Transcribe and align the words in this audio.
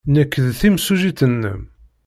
Nekk 0.13 0.33
d 0.45 0.47
timsujjit-nnem. 0.59 1.61